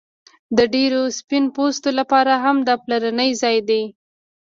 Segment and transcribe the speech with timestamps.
[0.57, 3.83] د ډیرو سپین پوستو لپاره هم دا پلرنی ځای دی